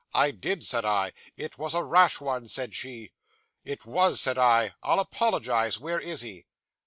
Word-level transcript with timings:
"I 0.15 0.31
did," 0.31 0.63
said 0.65 0.83
I. 0.83 1.13
"It 1.37 1.59
was 1.59 1.75
a 1.75 1.83
rash 1.83 2.19
one," 2.19 2.47
said 2.47 2.73
she. 2.73 3.11
"It 3.63 3.85
was," 3.85 4.19
said 4.19 4.35
I. 4.39 4.73
"I'll 4.81 4.99
apologise. 4.99 5.79
Where 5.79 5.99
is 5.99 6.21
he?" 6.21 6.47